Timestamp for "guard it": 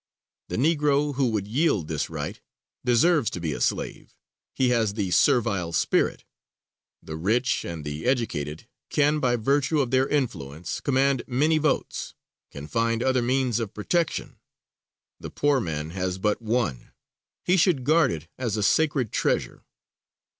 17.83-18.27